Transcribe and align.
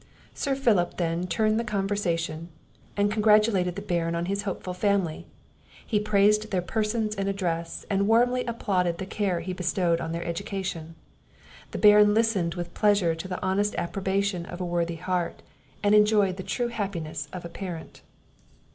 Sir 0.33 0.55
Philip 0.55 0.97
then 0.97 1.27
turned 1.27 1.59
the 1.59 1.63
conversation, 1.63 2.49
and 2.97 3.11
congratulated 3.11 3.75
the 3.75 3.83
Baron 3.83 4.15
on 4.15 4.25
his 4.25 4.41
hopeful 4.41 4.73
family; 4.73 5.27
he 5.85 5.99
praised 5.99 6.49
their 6.49 6.63
persons 6.63 7.13
and 7.13 7.29
address, 7.29 7.85
and 7.87 8.07
warmly 8.07 8.43
applauded 8.45 8.97
the 8.97 9.05
care 9.05 9.41
he 9.41 9.53
bestowed 9.53 10.01
on 10.01 10.11
their 10.11 10.25
education. 10.25 10.95
The 11.69 11.77
Baron 11.77 12.15
listened 12.15 12.55
with 12.55 12.73
pleasure 12.73 13.13
to 13.13 13.27
the 13.27 13.39
honest 13.43 13.75
approbation 13.75 14.47
of 14.47 14.59
a 14.59 14.65
worthy 14.65 14.95
heart, 14.95 15.43
and 15.83 15.93
enjoyed 15.93 16.37
the 16.37 16.41
true 16.41 16.69
happiness 16.69 17.27
of 17.31 17.45
a 17.45 17.49
parent. 17.49 18.01